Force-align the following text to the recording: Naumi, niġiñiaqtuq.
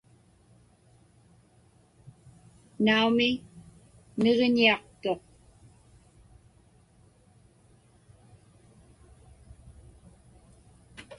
Naumi, 2.85 3.29
niġiñiaqtuq. 4.21 5.21